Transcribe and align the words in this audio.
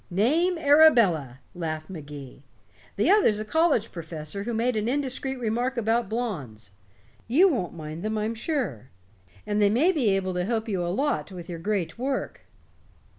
"Name, 0.09 0.57
Arabella," 0.57 1.41
laughed 1.53 1.87
Magee. 1.87 2.41
"The 2.95 3.11
other's 3.11 3.39
a 3.39 3.45
college 3.45 3.91
professor 3.91 4.45
who 4.45 4.53
made 4.55 4.75
an 4.75 4.89
indiscreet 4.89 5.37
remark 5.37 5.77
about 5.77 6.09
blondes. 6.09 6.71
You 7.27 7.47
won't 7.47 7.75
mind 7.75 8.01
them, 8.01 8.17
I'm 8.17 8.33
sure, 8.33 8.89
and 9.45 9.61
they 9.61 9.69
may 9.69 9.91
be 9.91 10.09
able 10.09 10.33
to 10.33 10.43
help 10.43 10.67
you 10.67 10.83
a 10.83 10.87
lot 10.89 11.31
with 11.31 11.47
your 11.47 11.59
great 11.59 11.99
work." 11.99 12.41